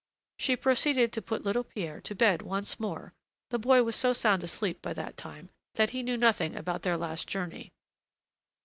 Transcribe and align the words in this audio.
She 0.39 0.55
proceeded 0.55 1.13
to 1.13 1.21
put 1.21 1.43
little 1.45 1.63
Pierre 1.63 2.01
to 2.01 2.15
bed 2.15 2.41
once 2.41 2.79
more; 2.79 3.13
the 3.51 3.59
boy 3.59 3.83
was 3.83 3.95
so 3.95 4.13
sound 4.13 4.43
asleep 4.43 4.81
by 4.81 4.93
that 4.93 5.15
time, 5.15 5.49
that 5.75 5.91
he 5.91 6.01
knew 6.01 6.17
nothing 6.17 6.55
about 6.55 6.81
their 6.81 6.97
last 6.97 7.27
journey. 7.27 7.71